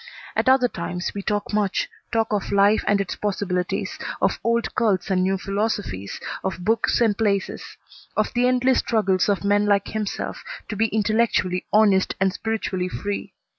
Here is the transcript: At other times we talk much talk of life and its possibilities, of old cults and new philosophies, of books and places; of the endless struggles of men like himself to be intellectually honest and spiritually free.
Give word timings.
At 0.35 0.49
other 0.49 0.67
times 0.67 1.11
we 1.13 1.21
talk 1.21 1.53
much 1.53 1.87
talk 2.11 2.33
of 2.33 2.51
life 2.51 2.83
and 2.87 2.99
its 2.99 3.15
possibilities, 3.15 3.99
of 4.19 4.39
old 4.43 4.73
cults 4.73 5.11
and 5.11 5.21
new 5.21 5.37
philosophies, 5.37 6.19
of 6.43 6.65
books 6.65 6.99
and 7.01 7.15
places; 7.15 7.77
of 8.17 8.33
the 8.33 8.47
endless 8.47 8.79
struggles 8.79 9.29
of 9.29 9.43
men 9.43 9.67
like 9.67 9.89
himself 9.89 10.43
to 10.69 10.75
be 10.75 10.87
intellectually 10.87 11.67
honest 11.71 12.15
and 12.19 12.33
spiritually 12.33 12.89
free. 12.89 13.33